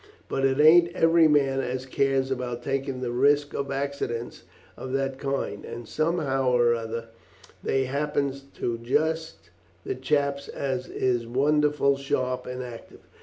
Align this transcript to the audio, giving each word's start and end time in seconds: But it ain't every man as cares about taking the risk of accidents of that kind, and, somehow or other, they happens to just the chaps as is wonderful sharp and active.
But 0.27 0.45
it 0.45 0.59
ain't 0.59 0.91
every 0.95 1.27
man 1.27 1.59
as 1.59 1.85
cares 1.85 2.31
about 2.31 2.63
taking 2.63 3.01
the 3.01 3.11
risk 3.11 3.53
of 3.53 3.69
accidents 3.69 4.45
of 4.75 4.93
that 4.93 5.19
kind, 5.19 5.63
and, 5.63 5.87
somehow 5.87 6.49
or 6.53 6.73
other, 6.73 7.09
they 7.61 7.83
happens 7.83 8.41
to 8.55 8.79
just 8.79 9.51
the 9.85 9.93
chaps 9.93 10.47
as 10.47 10.87
is 10.87 11.27
wonderful 11.27 11.97
sharp 11.97 12.47
and 12.47 12.63
active. 12.63 13.01